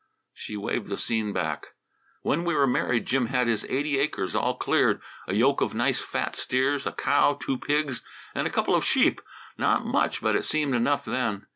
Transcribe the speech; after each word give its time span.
She 0.33 0.57
waved 0.57 0.87
the 0.87 0.97
scene 0.97 1.31
back. 1.31 1.75
"When 2.23 2.43
we 2.43 2.55
were 2.55 2.65
married, 2.65 3.05
Jim 3.05 3.27
had 3.27 3.45
his 3.45 3.65
eighty 3.69 3.99
acres 3.99 4.35
all 4.35 4.55
cleared, 4.55 4.99
a 5.27 5.35
yoke 5.35 5.61
of 5.61 5.75
nice 5.75 5.99
fat 5.99 6.35
steers, 6.35 6.87
a 6.87 6.91
cow, 6.91 7.37
two 7.39 7.59
pigs, 7.59 8.01
and 8.33 8.47
a 8.47 8.51
couple 8.51 8.73
of 8.73 8.83
sheep; 8.83 9.21
not 9.59 9.85
much, 9.85 10.19
but 10.19 10.35
it 10.35 10.43
seemed 10.43 10.73
enough 10.73 11.05
then. 11.05 11.45